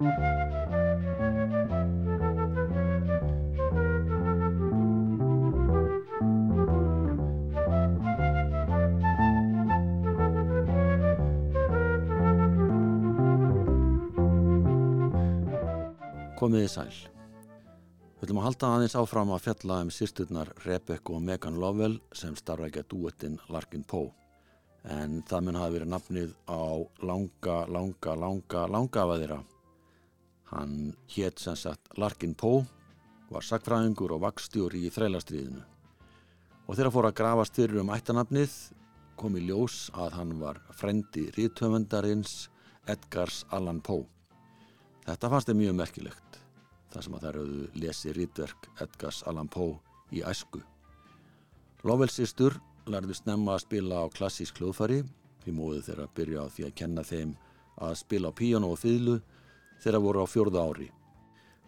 [0.00, 0.12] Komiði
[16.72, 16.88] sæl.
[18.16, 22.32] Við ætlum að halda aðeins áfram að fjalla um sýsturnar Rebecca og Megan Lovell sem
[22.32, 24.08] starfækja duettinn Larkin Poe.
[24.88, 29.42] En það mun hafa verið nafnið á langa, langa, langa, langa af að þeirra.
[30.50, 32.64] Hann hétt sem sagt Larkin Poe,
[33.30, 35.62] var sakfræðingur og vakstjóri í þrælastriðinu.
[36.66, 38.56] Og þegar fór að grafast fyrir um ættanafnið
[39.20, 42.48] kom í ljós að hann var frendi rítöfundarins
[42.90, 44.06] Edgars Allan Poe.
[45.06, 46.40] Þetta fannst þeim mjög merkilegt
[46.90, 49.78] þar sem að þær höfðu lesið rítverk Edgars Allan Poe
[50.10, 50.62] í æsku.
[51.86, 52.58] Lovell sýstur
[52.90, 55.04] lærðu snemma að spila á klassísk hljóðfari
[55.44, 57.36] því móðu þeirra byrja á því að kenna þeim
[57.80, 59.20] að spila á píjánu og fýðlu
[59.80, 60.88] þeirra voru á fjörða ári.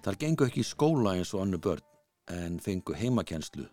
[0.02, 1.84] Þar gengu ekki í skóla eins og annu börn
[2.32, 3.66] en fengu heimakenslu,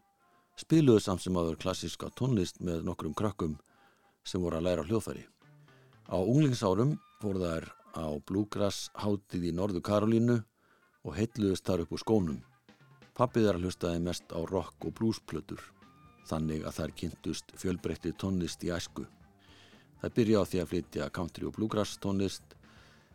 [0.59, 3.57] spiluðu samt sem aður klassíska tónlist með nokkrum krökkum
[4.25, 5.25] sem voru að læra hljóðfari.
[6.09, 10.37] Á unglingsárum voru þær á Bluegrass hátið í Norðu Karolínu
[11.05, 12.39] og heitluðist þar upp úr skónum.
[13.17, 15.61] Pappið þar hlustaði mest á rock og bluesplötur,
[16.29, 19.07] þannig að þær kynntust fjölbreytti tónlist í æsku.
[19.99, 22.55] Það byrja á því að flytja country og bluegrass tónlist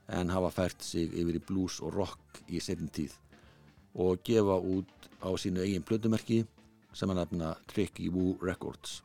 [0.09, 3.15] en hafa fært sig yfir í blues og rock í setjum tíð
[3.95, 6.43] og gefa út á sínu eigin plötumerki
[6.95, 9.03] sem að nefna Tricky Woo Records.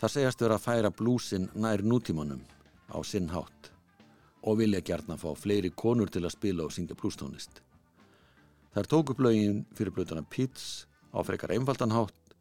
[0.00, 2.42] Það segjast vera að færa bluesin nær nútímanum
[2.92, 3.70] á sinn hátt
[4.46, 7.62] og vilja gert að fá fleiri konur til að spila og syngja blústónlist.
[8.74, 12.36] Þær tók upp lögin fyrir blötuna Pitts á frekar einfaldan hátt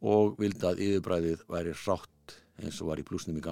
[0.00, 3.44] og vildi að yfirbræðið væri rátt eins og var í blúsnum í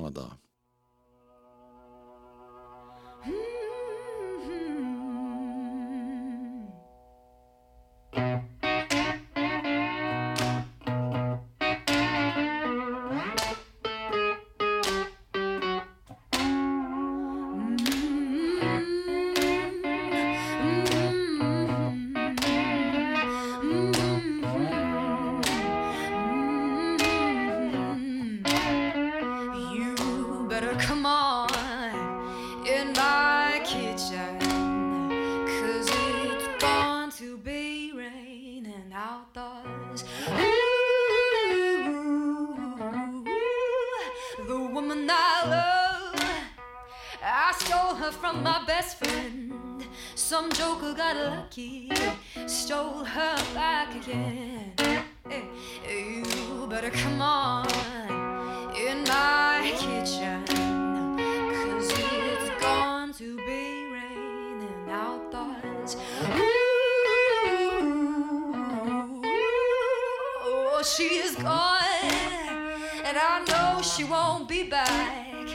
[73.98, 75.48] she won't be back.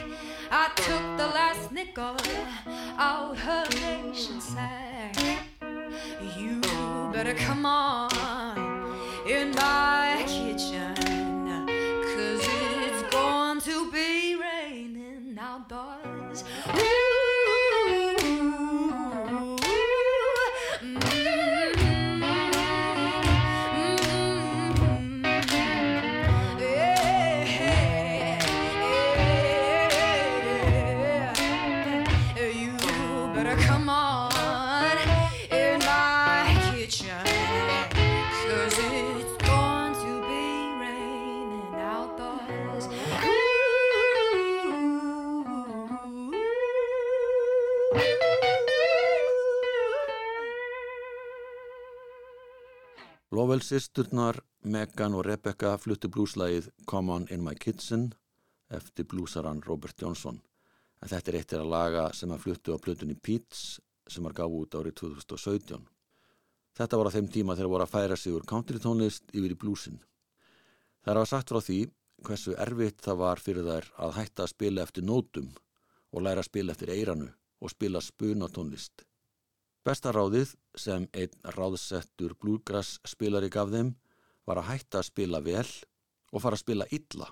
[0.50, 2.14] I took the last nickel
[2.98, 5.16] out her nation sack.
[6.36, 6.60] You
[7.10, 8.10] better come on
[9.26, 10.23] in my
[53.62, 58.08] sýsturnar Megan og Rebecca fluttu blúslægið Come On In My Kitchen
[58.72, 60.40] eftir blúsaran Robert Johnson.
[61.02, 63.78] En þetta er eittir að laga sem að fluttu á plötunni Pete's
[64.08, 65.84] sem var gáð út árið 2017.
[66.74, 69.60] Þetta var á þeim tíma þegar voru að færa sig úr country tónlist yfir í
[69.60, 70.00] blúsin.
[71.04, 71.80] Það er að sagt frá því
[72.24, 75.50] hversu erfitt það var fyrir þær að hætta að spila eftir nótum
[76.10, 77.28] og læra að spila eftir eiranu
[77.60, 79.04] og spila spunatónlist.
[79.84, 83.90] Bestaráðið sem einn ráðsettur blúgrass spilari gaf þeim
[84.48, 85.66] var að hætta að spila vel
[86.32, 87.28] og fara að spila illa,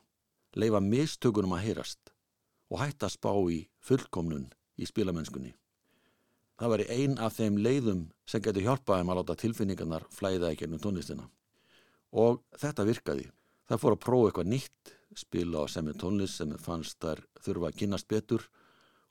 [0.60, 2.12] leifa mistökunum að heyrast
[2.68, 5.54] og hætta að spá í fullkomnun í spilamennskunni.
[6.60, 10.82] Það var einn af þeim leiðum sem getur hjálpaði að láta tilfinningarnar flæða ekki ennum
[10.82, 11.24] tónlistina.
[12.12, 13.30] Og þetta virkaði.
[13.68, 17.78] Það fór að prófa eitthvað nýtt, spila á semmi tónlist sem fannst þar þurfa að
[17.80, 18.44] kynast betur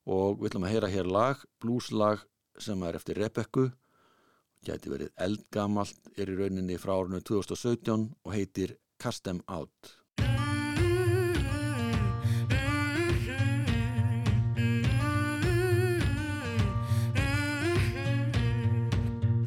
[0.06, 2.22] og við ætlum að heyra hér lag, blúslag
[2.60, 3.70] sem er eftir Rebekku,
[4.66, 9.98] gæti verið eldgamalt, er í rauninni frá árunum 2017 og heitir Cast Them Out.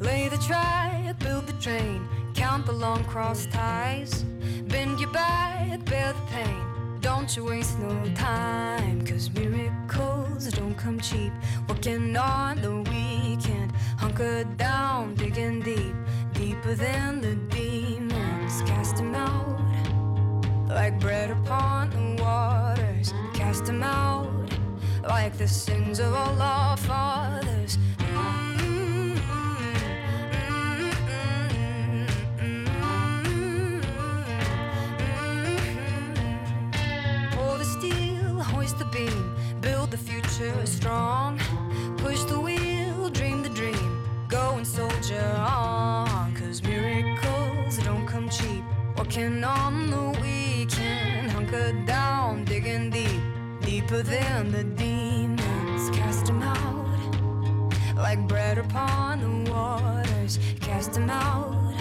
[0.01, 4.23] Lay the track, build the train, count the long cross ties,
[4.67, 6.61] bend your back, bear the pain.
[7.01, 11.31] Don't you waste no time, cause miracles don't come cheap.
[11.67, 15.95] Working on the weekend, hunker down, digging deep,
[16.33, 18.61] deeper than the demons.
[18.63, 19.59] Cast them out
[20.67, 23.13] like bread upon the waters.
[23.33, 24.29] Cast them out
[25.07, 27.77] like the sins of all our fathers.
[40.35, 41.39] Future strong.
[41.97, 46.35] Push the wheel, dream the dream, go and soldier on.
[46.35, 48.63] Cause miracles don't come cheap.
[48.97, 53.21] Working on the weekend, hunker down, digging deep,
[53.61, 55.89] deeper than the demons.
[55.95, 60.39] Cast them out like bread upon the waters.
[60.59, 61.73] Cast them out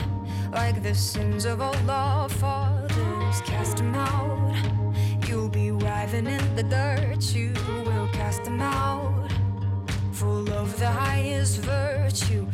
[0.52, 3.40] like the sins of old our fathers.
[3.44, 4.54] Cast them out.
[5.26, 7.34] You'll be writhing in the dirt.
[7.34, 7.52] You
[8.34, 9.30] cast them out.
[10.12, 12.46] Full of the highest virtue.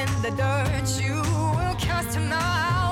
[0.00, 0.88] In the dirt.
[0.98, 1.16] You
[1.56, 2.89] will cast him out.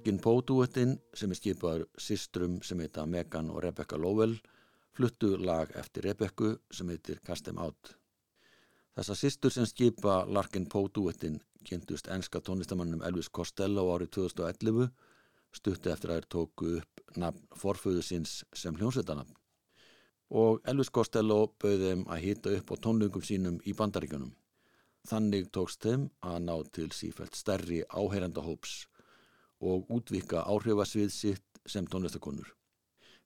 [0.00, 4.38] Larkin Poe-duettinn sem er skipaður systrum sem heita Megan og Rebecca Lowell
[4.96, 7.90] fluttu lag eftir Rebecca sem heitir Cast Them Out.
[8.96, 11.36] Þessa systur sem skipa Larkin Poe-duettinn
[11.68, 14.88] kynntust enska tónlistamannum Elvis Costello árið 2011
[15.52, 19.36] stutti eftir að þeir tóku upp nafn forföðu síns sem hljómsveitanafn.
[20.32, 24.32] Og Elvis Costello bauði þeim að hýta upp á tónlungum sínum í bandaríkjunum.
[25.12, 28.86] Þannig tókst þeim að ná til sífælt stærri áheyrandahóps
[29.60, 32.48] og útvika áhrifasvið sitt sem tónlistakonur.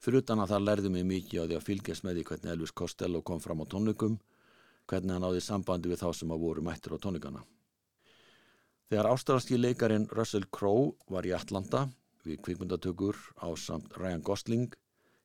[0.02, 2.74] Fyrir utan að það lærði mig mikið á því að fylgjast með því hvernig Elvis
[2.76, 4.18] Costello kom fram á tónleikum,
[4.90, 7.44] hvernig hann náði sambandi við þá sem að voru mættir á tónleikana.
[8.90, 11.86] Þegar ástralski leikarin Russell Crowe var í Atlanta
[12.24, 14.68] við kvikmyndatökur á samt Ryan Gosling,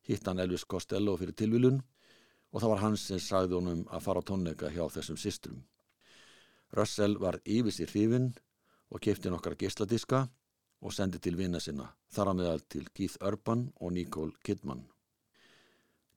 [0.08, 1.82] hitt hann Elvis Costello fyrir tilvilun
[2.52, 5.60] og það var hans sem sagði honum að fara á tónleika hjá þessum systrum.
[6.72, 8.32] Russell var yfir sér hrifin
[8.90, 10.28] og kefti nokkra geisladiska
[10.82, 14.86] og sendi til vina sinna, þar á meðal til Keith Urban og Nicole Kidman.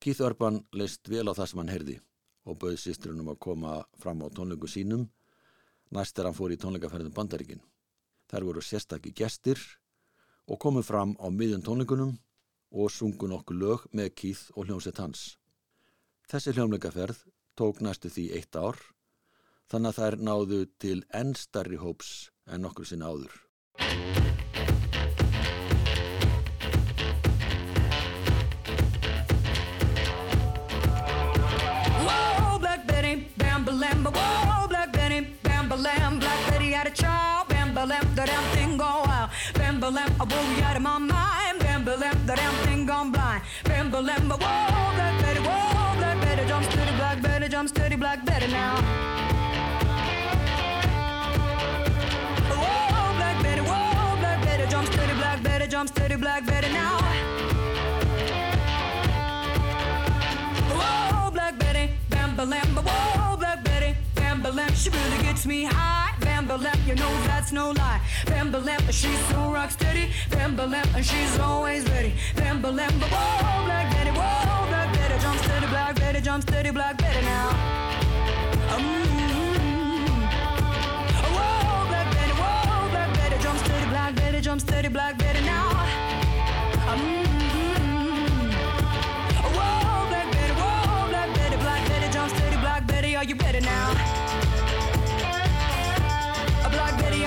[0.02, 1.99] Keith Urban leist vel á það sem hann heyrði
[2.47, 5.09] og bauð sýstrunum að koma fram á tónleiku sínum
[5.95, 7.62] næst er hann fór í tónleikaferðin Bandaríkin.
[8.31, 9.61] Þær voru sérstakki gestir
[10.49, 12.16] og komu fram á miðjum tónleikunum
[12.73, 15.37] og sungu nokkuð lög með Keith og hljómsett hans.
[16.31, 17.26] Þessi hljómleikaferð
[17.59, 18.81] tók næstu því eitt ár
[19.71, 24.51] þannig að þær náðu til enn starri hóps en nokkur sinna áður.
[34.02, 38.25] Bam balam, whoa, Black Betty, bam balam, Black Betty had a child, bam balam, the
[38.26, 42.35] damn thing go out, bam balam, I you out of my mind, bam balam, the
[42.35, 47.23] damn thing gone blind, bam balam, whoa, Black Betty, whoa, Black Betty, jump steady, Black
[47.23, 48.76] Betty, jump steady, Black Betty now.
[52.50, 56.99] Whoa, Black Betty, whoa, Black Betty, jump steady, Black Betty, jump steady, Black Betty now.
[60.78, 63.01] Whoa, Black Betty, bam balam, whoa,
[64.54, 68.00] Bam she really gets me high, bam Bambalam, you know that's no lie.
[68.26, 70.11] Bambalam, she's so rock steady.
[70.28, 72.12] Bambalam, and she's always ready.
[72.35, 77.23] Bambalam, whoa, Black Betty, whoa, Black Betty, jump steady, Black Betty, jump steady, Black Betty
[77.25, 77.49] now.
[78.76, 80.21] Mm-hmm.
[81.35, 85.71] Whoa, Black Betty, whoa, Black Betty, jump steady, Black Betty, jump steady, Black Betty now.
[86.92, 88.50] Mm-hmm.
[89.56, 90.73] Whoa, Black Betty, whoa,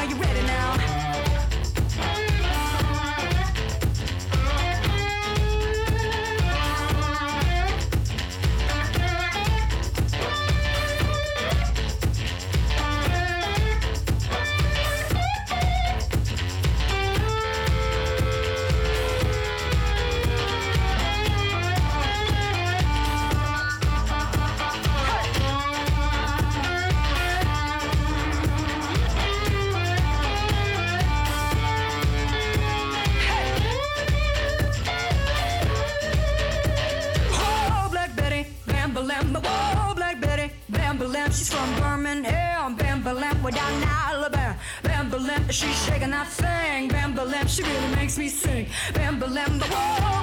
[0.09, 0.94] you ready now?
[47.47, 48.65] She really makes me sing.
[48.93, 50.14] Bambalam, whoa, oh.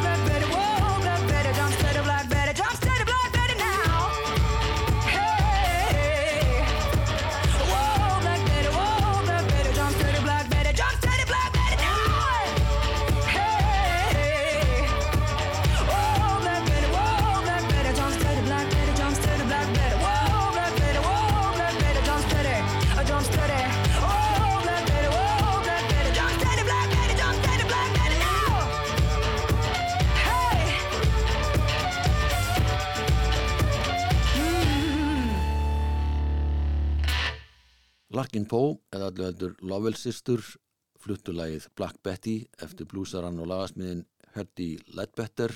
[38.32, 40.40] Larkin Poe, eða allir heldur Lovell Sistur,
[41.04, 45.52] fluttulægið Black Betty eftir blúsarann og lagasmiðin Herdí Ledbetter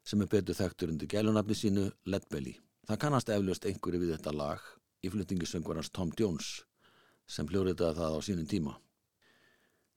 [0.00, 2.54] sem er betur þekktur undir gælunafni sínu Ledbelly.
[2.88, 4.62] Það kannast eflaust einhverju við þetta lag
[5.04, 6.62] í fluttingisöngvarans Tom Jones
[7.28, 8.72] sem hljóriðaði það á sínum tíma.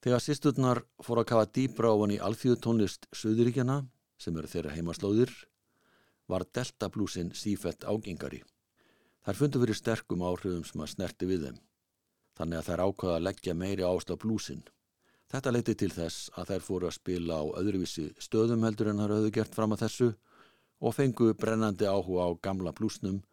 [0.04, 3.78] Þegar sýsturnar fór að kafa dýbra ofan í alþjóðu tónlist Suðuríkjana
[4.20, 5.32] sem eru þeirra heimaslóðir
[6.28, 8.42] var Delta blúsin sífett ágengari.
[9.24, 11.64] Þær fundu fyrir sterkum áhrifum sem að snerti við þeim,
[12.38, 14.64] þannig að þær ákvaða að leggja meiri ást á blúsin.
[15.32, 19.16] Þetta leiti til þess að þær fóru að spila á öðruvísi stöðum heldur en þær
[19.18, 20.12] höfðu gert fram að þessu
[20.86, 23.24] og fengu brennandi áhuga á gamla blúsnum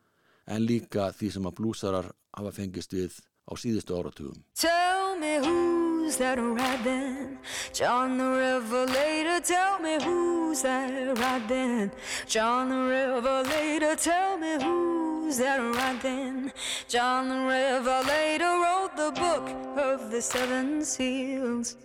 [0.46, 4.40] en líka því sem að blúsarar hafa fengist við á síðustu áratugum.
[4.54, 7.38] Tell me who's that riding?
[7.74, 11.90] John the Revelator, tell me who's that riding?
[12.26, 16.52] John the Revelator, tell me who's that riding?
[16.88, 19.48] John the Revelator wrote the book
[19.78, 21.76] of the seven seals.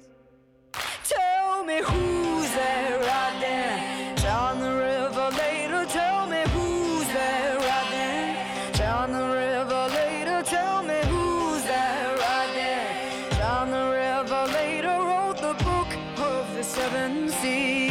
[1.04, 4.16] Tell me who's that riding?
[4.18, 8.74] John the Revelator, tell me who's that riding?
[8.74, 13.38] John the Revelator, tell me who's that riding?
[13.38, 15.90] John the Revelator wrote the book
[16.20, 17.87] of the seven seals.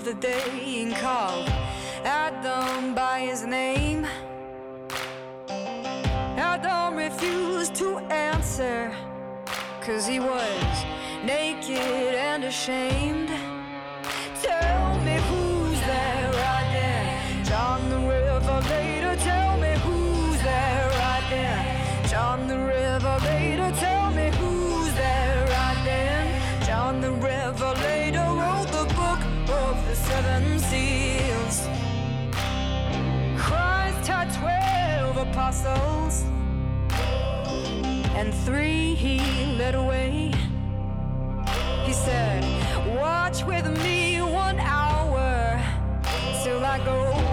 [0.00, 1.46] Of the day and called
[2.04, 4.06] Adam by his name.
[6.38, 8.94] Adam refused to answer,
[9.82, 10.84] cause he was
[11.22, 13.28] naked and ashamed.
[14.40, 14.89] Tell
[35.40, 36.24] apostles,
[38.14, 39.18] and three he
[39.56, 40.30] led away.
[41.84, 42.44] He said,
[43.00, 45.58] Watch with me one hour
[46.44, 47.29] till I go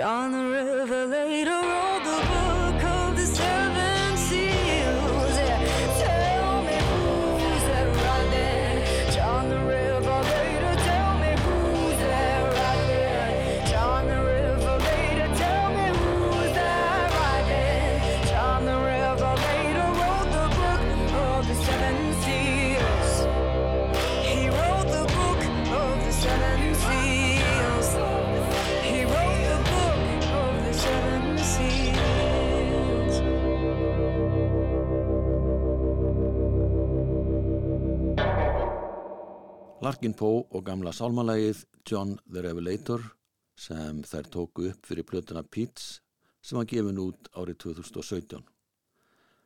[0.00, 0.06] then?
[0.06, 0.39] John the
[40.00, 43.02] Larkin Poe og gamla sálmalægið John the Revelator
[43.52, 45.98] sem þær tóku upp fyrir plötuna Pete's
[46.40, 48.40] sem var gefin út árið 2017.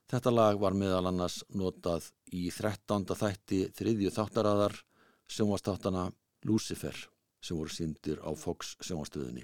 [0.07, 3.03] Þetta lag var meðal annars notað í 13.
[3.03, 4.79] þætti þriðju þáttaraðar
[5.27, 6.07] sjónvastáttana
[6.47, 7.03] Lucifer
[7.43, 9.43] sem voru síndir á Fox sjónvastöðunni.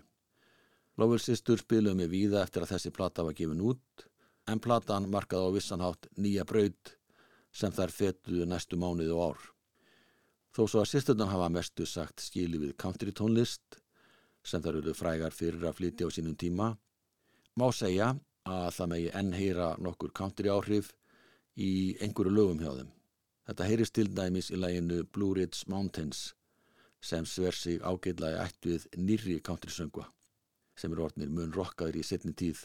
[0.95, 4.11] Lovell Sistur spiluðu með víða eftir að þessi plata var gefin út
[4.47, 6.99] en platan markaði á vissanhátt nýja braud
[7.51, 9.51] sem þær fetuðu næstu mánuði og ár.
[10.51, 13.79] Þó svo að sýsturnar hafa mestu sagt skili við country tónlist
[14.43, 16.73] sem þar eru frægar fyrir að flytja á sínum tíma,
[17.55, 18.15] má segja
[18.49, 20.91] að það megi enn heyra nokkur country áhrif
[21.61, 22.91] í einhverju lögum hjá þeim.
[23.47, 26.33] Þetta heyrist til dæmis í læginu Blue Ridge Mountains
[27.01, 30.09] sem sver sig ágætlaði ætt við nýrri country söngva
[30.77, 32.65] sem eru orðnir mun rockaður í setni tíð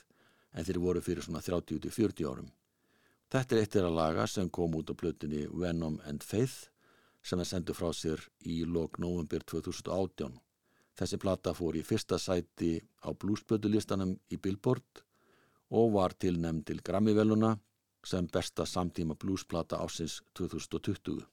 [0.56, 2.50] en þeir voru fyrir svona 30-40 árum.
[3.32, 6.70] Þetta er eitt þeirra laga sem kom út á plötunni Venom and Faith
[7.26, 10.36] sem er sendu frá sér í lok november 2018.
[10.96, 15.04] Þessi plata fór í fyrsta sæti á bluesbötulistanum í Billboard
[15.76, 17.56] og var tilnæmd til Grammy-veluna
[18.06, 21.26] sem besta samtíma bluesplata ásins 2020.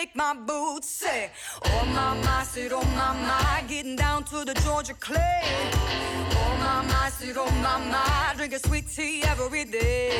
[0.00, 1.02] Shake my boots.
[1.02, 1.08] Eh?
[1.08, 1.30] Say,
[1.66, 5.42] oh my my, said oh my getting down to the Georgia clay.
[5.44, 10.18] Oh my my, said oh my drinking sweet tea every day.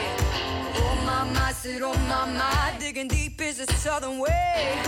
[0.77, 4.79] Oh my my, said oh my my, digging deep is the southern way.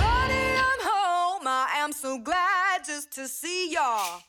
[0.00, 1.46] Honey, I'm home.
[1.46, 4.20] I am so glad just to see y'all.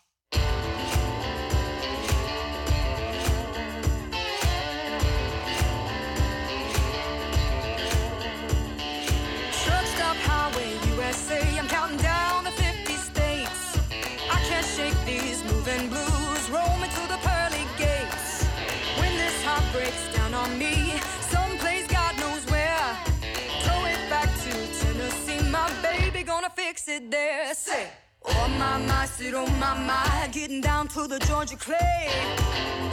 [26.86, 27.54] Gonna fix it there.
[27.54, 27.88] Say.
[28.28, 32.10] Oh my my, said oh my my, getting down to the Georgia clay.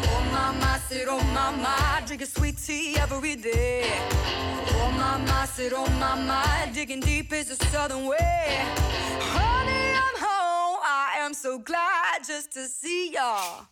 [0.04, 3.90] Oh my my, said oh my my, drinking sweet tea every day.
[4.74, 8.60] Oh my my, said oh my my, digging deep is the southern way.
[9.20, 10.80] Honey, I'm home.
[10.84, 13.66] I am so glad just to see y'all.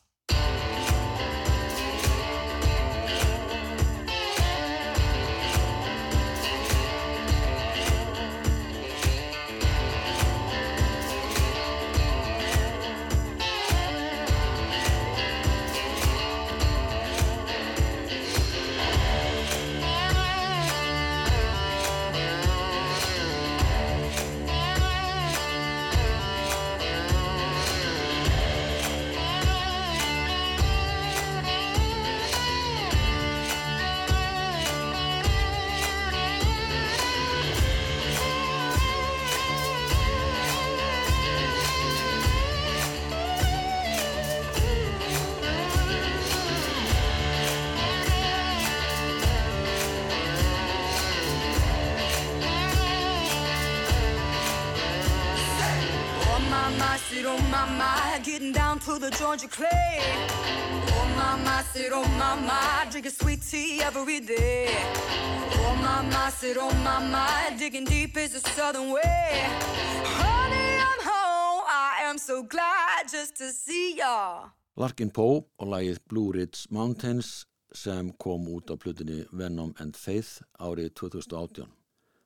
[58.91, 60.01] To the Georgia clay.
[60.99, 64.67] Oh my, said oh my, drinking sweet tea every day.
[65.65, 69.47] Oh my, said oh my, digging deep is the southern way.
[70.19, 71.63] Honey, I'm home.
[71.69, 74.51] I am so glad just to see y'all.
[74.77, 80.43] Larkin Poe og lagið Blue Ridge Mountains sem kom út á plutinni Venom and Faith
[80.59, 81.69] árið 2018.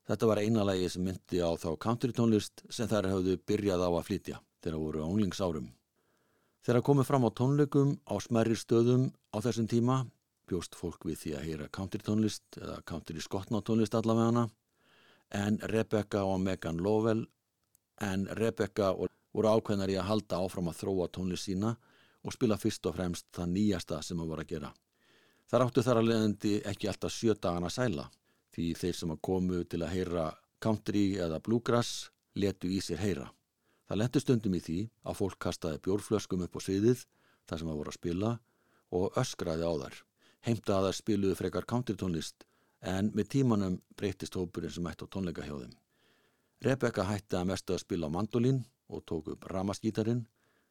[0.08, 3.90] Þetta var eina lagi sem myndi á þá country tónlist sem þær hafðu byrjað á
[3.92, 4.40] að flytja.
[4.64, 5.66] þegar voru ánlingsárum.
[6.64, 9.98] Þegar komið fram á tónleikum á smerri stöðum á þessum tíma
[10.48, 14.44] bjóst fólk við því að heyra country tónlist eða country skotna tónlist allavega hana
[15.44, 17.26] en Rebecca og Megan Lovell
[18.00, 21.74] en Rebecca voru ákveðnar í að halda áfram að þróa tónlist sína
[22.24, 24.72] og spila fyrst og fremst það nýjasta sem það voru að gera.
[25.50, 28.08] Þar áttu þar að leðandi ekki alltaf sjö dagana sæla
[28.56, 30.28] því þeir sem að komu til að heyra
[30.64, 32.08] country eða bluegrass
[32.40, 33.28] letu í sér heyra.
[33.84, 37.04] Það letu stundum í því að fólk kastaði bjórflöskum upp á sviðið
[37.44, 38.30] þar sem það voru að spila
[38.94, 39.96] og öskraði á þar.
[40.44, 42.46] Heimta að það spiluðu frekar country tónlist
[42.84, 45.74] en með tímanum breytist hópurinn sem ætti á tónleika hjá þeim.
[46.64, 50.24] Rebecca hætti að mestu að spila á mandolín og tók upp ramaskítarin.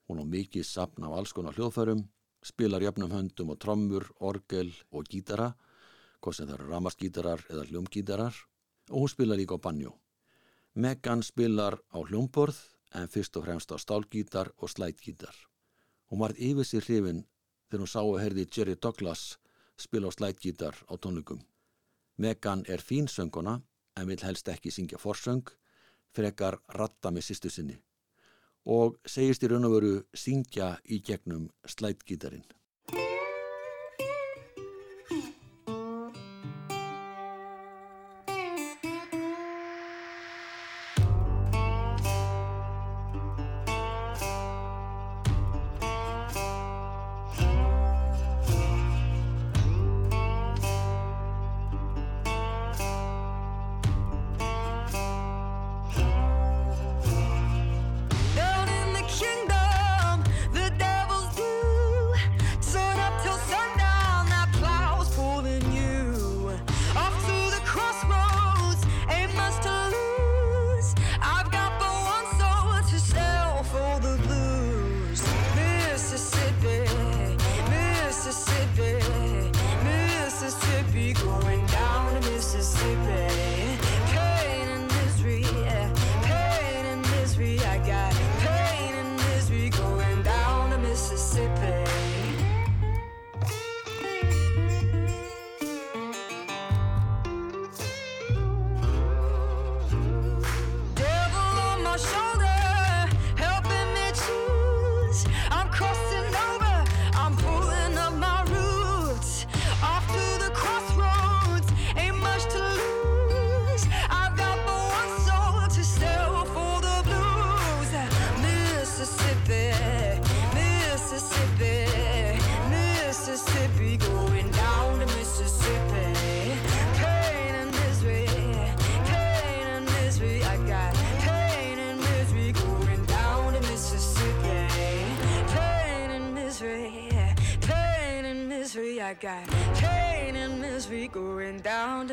[0.09, 2.03] Hún á mikið sapn af alls konar hljóðfærum,
[2.41, 5.53] spilar jöfnum höndum og trommur, orgel og gítara,
[6.21, 8.41] hvort sem það eru ramaskítarar eða hljómgítarar
[8.89, 9.93] og hún spilar líka á banjó.
[10.75, 12.57] Megan spilar á hljómborð
[12.93, 15.35] en fyrst og fremst á stálgítar og slætgítar.
[16.09, 17.23] Hún varð yfir sér hrifin
[17.69, 19.23] þegar hún sá að herði Jerry Douglas
[19.77, 21.41] spila á slætgítar á tónleikum.
[22.17, 23.61] Megan er fín sönguna
[23.97, 25.47] en vil helst ekki syngja forsöng,
[26.13, 27.79] frekar ratta með sýstu sinni
[28.65, 32.45] og segist í raun og veru syngja í gegnum slætgítarinn.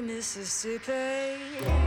[0.00, 1.79] Down to Mississippi.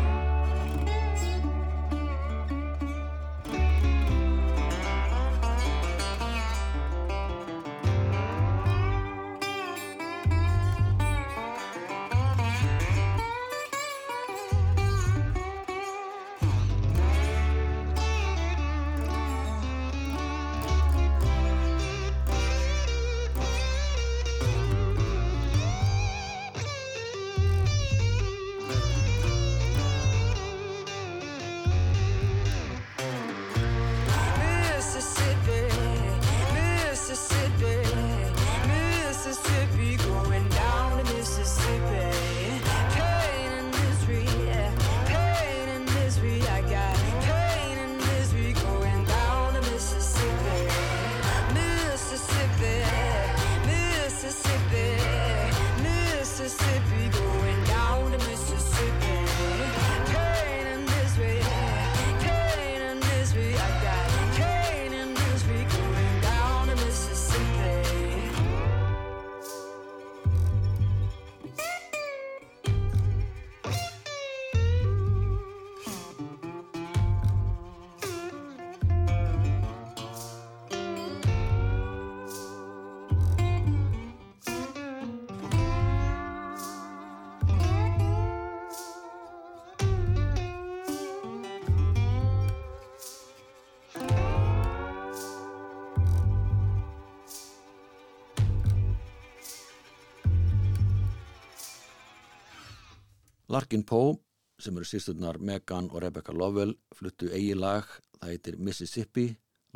[103.54, 104.16] Larkin Poe,
[104.58, 107.86] sem eru sýsturnar Megan og Rebecca Lovell, fluttu eigi lag,
[108.18, 109.28] það heitir Mississippi,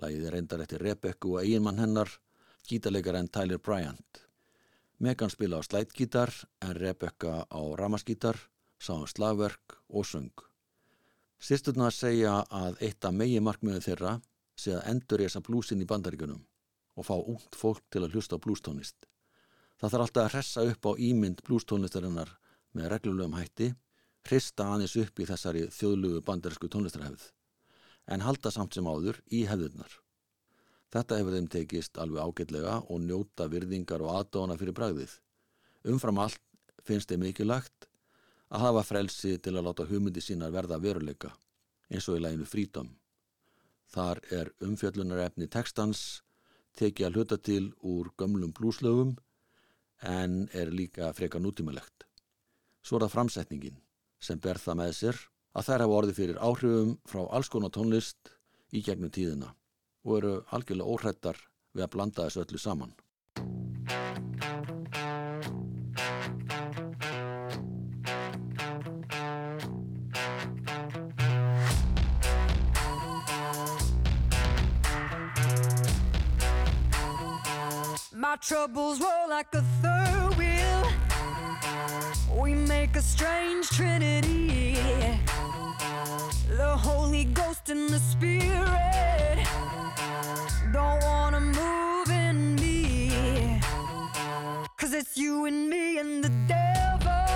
[0.02, 2.10] Lægið er reyndar eftir Rebecca og eiginmann hennar,
[2.70, 4.22] gítarleikar en Tyler Bryant.
[5.02, 8.38] Megan spila á slætgítar en Rebecca á ramaskítar,
[8.78, 10.34] sá um slagverk og söng.
[11.38, 14.16] Sýsturna segja að eitt af megi markmiðu þeirra
[14.58, 16.42] sé að endur ég þessa blúsin í bandaríkunum
[16.98, 18.98] og fá út fólk til að hlusta á blústónist.
[19.78, 22.38] Það þarf alltaf að hressa upp á ímynd blústónlistarinnar
[22.76, 23.72] með reglulegum hætti,
[24.28, 27.30] hrista aðeins upp í þessari þjóðlugu bandarísku tónlistarhefð,
[28.12, 29.94] en halda samt sem áður í hefðurnar.
[30.94, 35.18] Þetta hefur þeim tekist alveg ágætlega og njóta virðingar og aðdóna fyrir bragðið.
[35.92, 36.42] Umfram allt
[36.88, 37.90] finnst þeim mikilagt
[38.48, 41.34] að hafa frelsi til að láta hugmyndi sínar verða veruleika,
[41.92, 42.94] eins og í læginu frídom.
[43.92, 46.22] Þar er umfjöllunarefni textans
[46.80, 49.16] tekið að hluta til úr gömlum blúslögum
[50.04, 52.07] en er líka freka nútímalegt.
[52.88, 53.80] Svo er það framsetningin
[54.24, 55.18] sem ber það með sér
[55.60, 58.32] að þær hafa orðið fyrir áhrifum frá alls konar tónlist
[58.72, 59.50] í gegnum tíðina
[60.08, 61.42] og eru algjörlega óhrættar
[61.76, 62.96] við að blanda þessu öllu saman.
[78.16, 79.87] My troubles roll like a
[82.88, 84.78] Make a strange trinity.
[86.48, 89.46] The Holy Ghost and the Spirit
[90.72, 93.60] don't wanna move in me.
[94.78, 97.28] Cause it's you and me and the devil.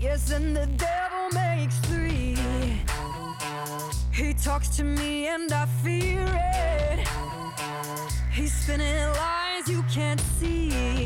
[0.00, 2.36] Yes, and the devil makes three.
[4.12, 7.06] He talks to me and I fear it.
[8.32, 10.97] He's spinning lies you can't see.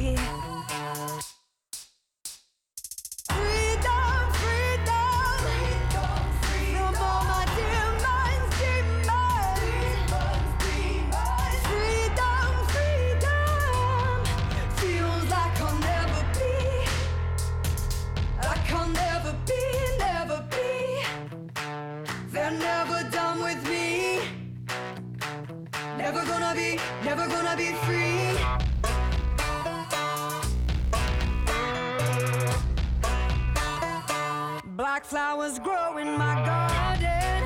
[35.12, 37.44] Flowers grow in my garden.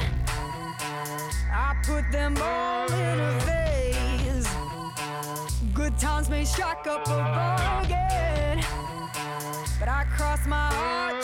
[1.53, 4.47] I put them all in a vase.
[5.75, 8.65] Good times may shock up a bargain,
[9.81, 11.16] but I cross my heart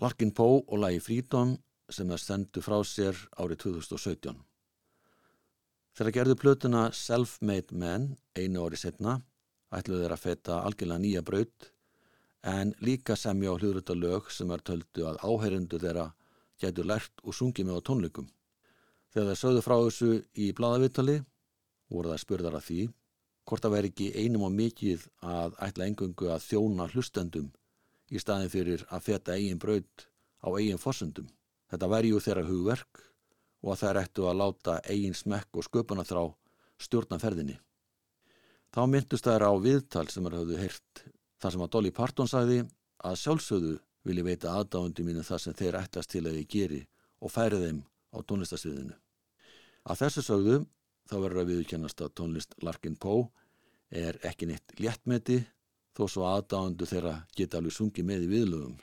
[0.00, 1.54] Larkin Poe og lagi Freedom
[1.88, 4.34] sem það sendu frá sér árið 2017.
[5.96, 9.14] Þegar gerðu plötuna Self-Made Men einu ári setna
[9.72, 11.70] ætluðu þeir að feta algjörlega nýja braut
[12.52, 16.06] en líka semja á hljóðröta lög sem er töldu að áheyrendur þeirra
[16.60, 18.28] gætu lært og sungið með á tónleikum.
[19.16, 21.18] Þegar þeir sögðu frá þessu í bladavitali
[21.88, 22.82] voru það spurðar að því
[23.48, 27.48] hvort það veri ekki einum á mikið að ætla engungu að þjóna hlustendum
[28.10, 30.06] í staðin fyrir að feta eigin braut
[30.42, 31.28] á eigin forsendum.
[31.70, 33.02] Þetta væri jú þeirra hugverk
[33.62, 36.22] og að þær ættu að láta eigin smekk og sköpuna þrá
[36.78, 37.56] stjórna ferðinni.
[38.74, 41.02] Þá myndust þær á viðtal sem þær hafðu heyrt
[41.40, 42.60] þar sem að Dolly Parton sagði
[43.06, 43.74] að sjálfsögðu
[44.06, 46.82] vilji veita aðdáðundi mínu það sem þeir ættast til að ég geri
[47.24, 47.82] og færi þeim
[48.14, 48.94] á tónlistasviðinu.
[49.86, 50.60] Að þessu sögðu
[51.06, 53.26] þá verður að viðkennast að tónlist Larkin Poe
[53.90, 55.40] er ekki neitt léttmeti
[55.96, 58.76] þó svo aðdáðundu þeirra geta alveg sungið með í viðlögum.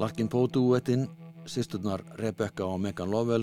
[0.00, 1.02] Larkin Poe-duettinn,
[1.44, 3.42] sýsturnar Rebecca og Megan Lovell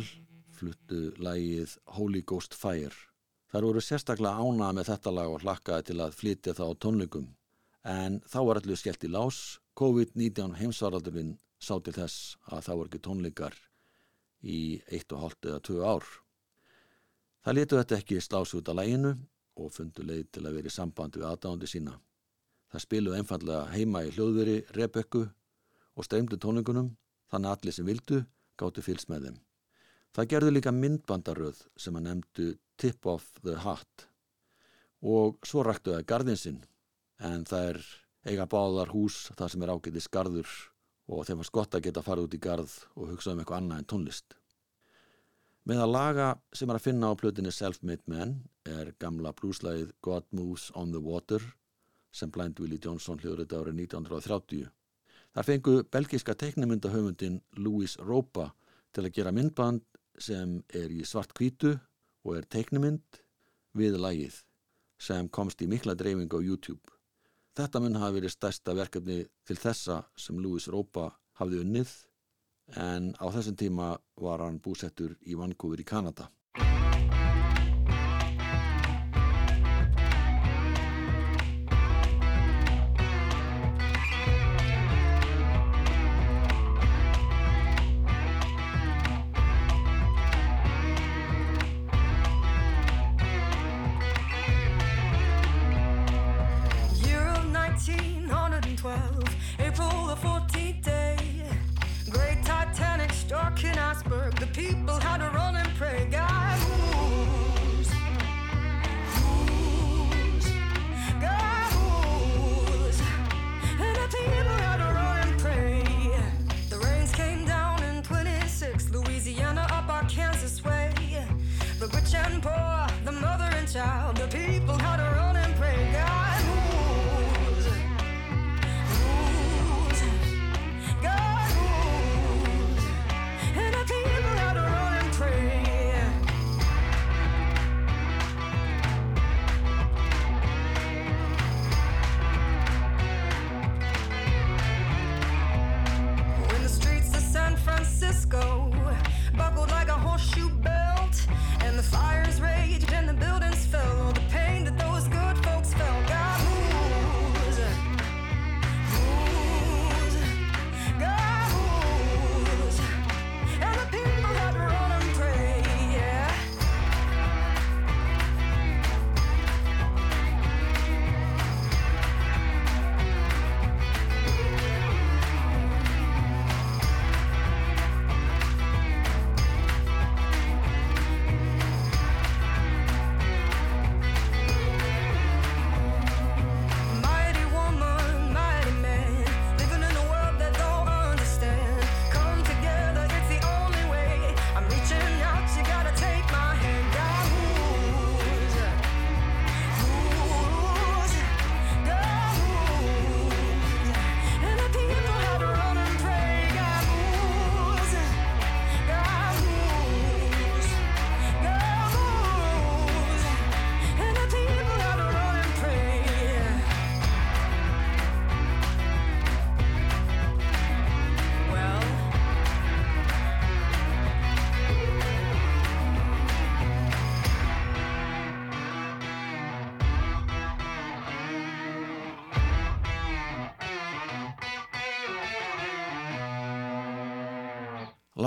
[0.58, 2.96] fluttu lægið Holy Ghost Fire.
[3.54, 7.28] Þar voru sérstaklega ánað með þetta lag og hlakkaði til að flytja það á tónleikum.
[7.86, 9.38] En þá var allir skellt í lás.
[9.78, 13.62] COVID-19 heimsvaraldurinn sá til þess að það voru ekki tónleikar
[14.42, 14.60] í
[14.90, 16.12] eitt og hálft eða tvö ár.
[17.46, 19.14] Það letu þetta ekki slási út af læginu
[19.62, 22.00] og fundu leið til að vera í sambandi við aðdáðandi sína.
[22.74, 25.28] Það spiluði einfallega heima í hljóðveri Rebecca
[25.98, 26.94] og streymdu tónleikunum
[27.32, 28.22] þannig að allir sem vildu
[28.58, 29.38] gáttu fylgst með þeim.
[30.16, 34.08] Það gerði líka myndbandaröð sem að nefndu Tip of the Hat
[35.02, 36.64] og svo ræktu það gardinsinn
[37.26, 37.84] en það er
[38.28, 40.56] eiga báðar hús það sem er ágætið skarður
[41.08, 43.62] og þeim var skott að geta að fara út í gard og hugsa um eitthvað
[43.62, 44.38] annað en tónlist.
[45.68, 48.38] Með að laga sem er að finna á plötinni Self-Made Man
[48.68, 51.44] er gamla blúslæðið God Moves on the Water
[52.12, 54.70] sem Blind Willie Johnson hljóður þetta árið 1930.
[55.38, 58.48] Þar fengu belgiska teiknumyndahöfundin Louis Ropa
[58.90, 59.84] til að gera myndband
[60.18, 61.76] sem er í svart kvítu
[62.26, 63.20] og er teiknumynd
[63.78, 64.40] við lægið
[64.98, 66.82] sem komst í mikla dreifing á YouTube.
[67.54, 71.94] Þetta mun hafi verið stærsta verkefni til þessa sem Louis Ropa hafði unnið
[72.82, 76.32] en á þessum tíma var hann búsettur í Vancouver í Kanada.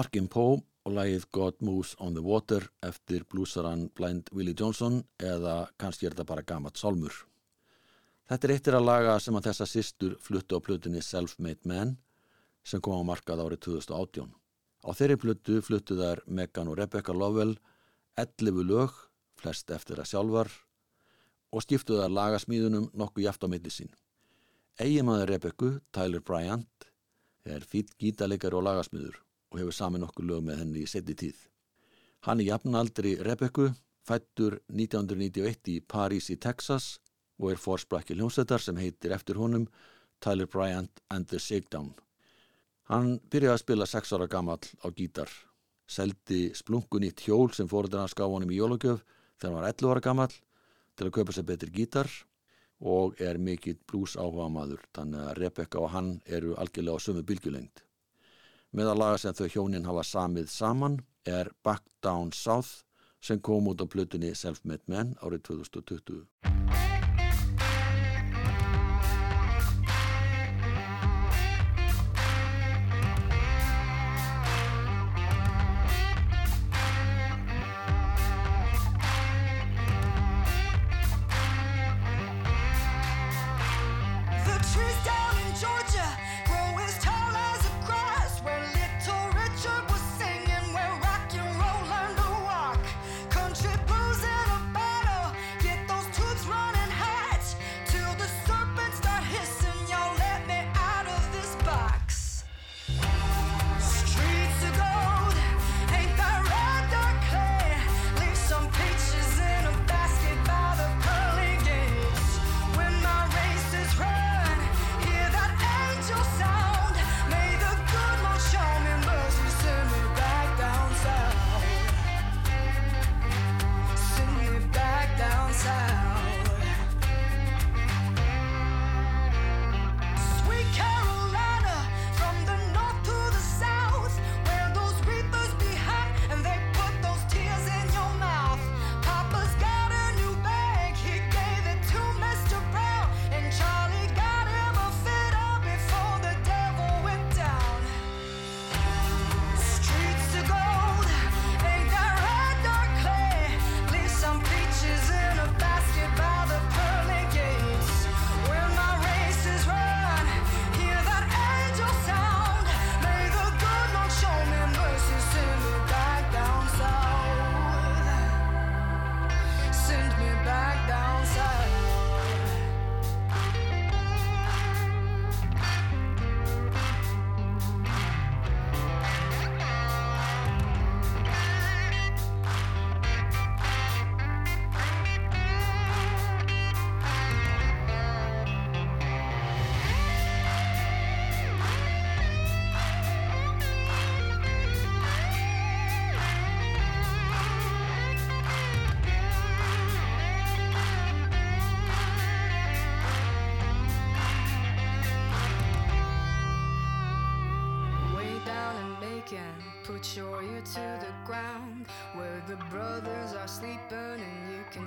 [0.01, 5.67] Larkin Poe og lagið God Moves on the Water eftir blúsaran Blind Willie Johnson eða
[5.83, 7.13] kannski er þetta bara gamat sálmur.
[8.31, 11.99] Þetta er eittir að laga sem að þessa systur fluttu á plutinni Self-Made Man
[12.65, 14.33] sem kom á markað árið 2018.
[14.89, 17.59] Á þeirri plutu fluttu þær Megan og Rebecca Lovell
[18.17, 18.97] 11 lög,
[19.37, 20.55] flest eftir að sjálfar
[21.53, 23.93] og skiptu þær lagasmíðunum nokkuð jaft á milli sín.
[24.81, 26.93] Eigimaður Rebecca, Tyler Bryant,
[27.45, 31.39] er fýtt gítalegari og lagasmíður og hefur saman nokkuð lög með henni í setni tíð.
[32.27, 33.71] Hann er jafnaldri Rebecca,
[34.07, 36.99] fættur 1991 í París í Texas
[37.41, 39.67] og er fórsprakki hljómsveitar sem heitir eftir honum
[40.21, 41.95] Tyler Bryant and the Shakedown.
[42.91, 45.31] Hann byrjaði að spila 6 ára gamall á gítar,
[45.87, 49.05] seldi splunkun í hjól sem fóröldur hans gaf honum í jólagjöf
[49.39, 50.35] þegar hann var 11 ára gamall
[50.97, 52.11] til að kaupa sér betri gítar
[52.81, 57.25] og er mikill blues áhuga maður, þannig að Rebecca og hann eru algjörlega á sömu
[57.29, 57.85] bylgjulengd.
[58.71, 62.85] Meðal laga sem þau hjónin hafa samið saman er Back Down South
[63.19, 66.23] sem kom út á plötunni Self-Made Men árið 2020.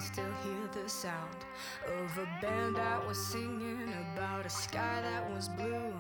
[0.03, 1.45] Still hear the sound
[1.87, 5.93] of a band that was singing about a sky that was blue.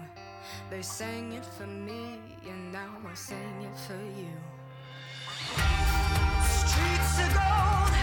[0.69, 4.35] They sang it for me and now I sing it for you.
[6.43, 8.02] Streets of gold,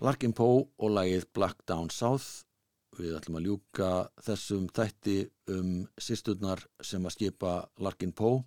[0.00, 2.46] Larkin Poe og lagið Black Down South.
[2.96, 3.88] Við ætlum að ljúka
[4.24, 5.16] þessum þætti
[5.52, 7.50] um sýsturnar sem að skipa
[7.84, 8.38] Larkin Poe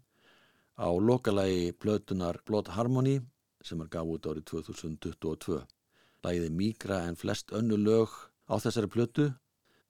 [0.81, 3.19] á lokalagi plötunar Blood Harmony
[3.61, 5.59] sem er gaf út árið 2022.
[6.25, 8.09] Lagið er mýgra en flest önnu lög
[8.49, 9.27] á þessari plötu.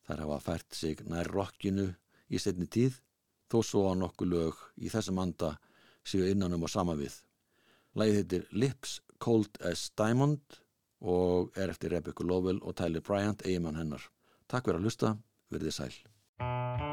[0.04, 1.94] Þær hafa fært sig nær rockinu
[2.28, 3.00] í setni tíð
[3.48, 5.54] þó svo að nokkuð lög í þessum anda
[6.04, 7.16] séu innanum og sama við.
[7.96, 10.60] Lagið heitir Lips Cold as Diamond
[11.04, 14.08] og er eftir Rebecca Lovell og Tyler Bryant, eigimann hennar.
[14.48, 15.16] Takk fyrir að hlusta,
[15.52, 16.93] verðið sæl.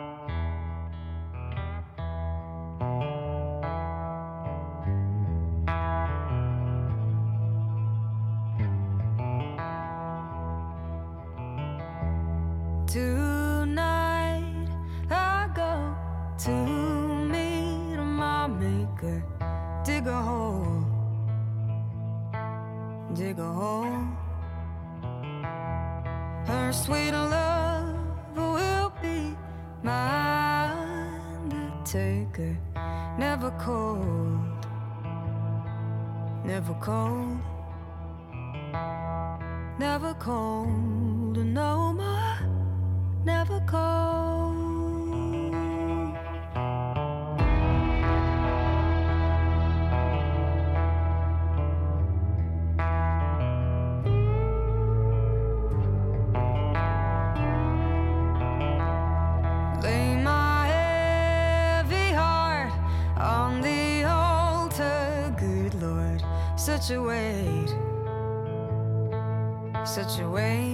[66.91, 67.03] Such a
[69.85, 70.70] such a.